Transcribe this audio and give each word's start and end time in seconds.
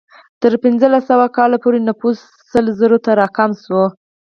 تر 0.41 0.53
پنځلس 0.63 1.03
سوه 1.09 1.25
کال 1.37 1.51
پورې 1.63 1.79
نفوس 1.87 2.17
سل 2.51 2.65
زرو 2.79 2.97
ته 3.05 3.11
راکم 3.19 3.51
شو. 3.63 3.83